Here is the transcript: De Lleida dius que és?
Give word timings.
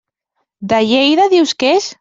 De 0.71 0.79
Lleida 0.87 1.29
dius 1.37 1.57
que 1.63 1.73
és? 1.79 1.89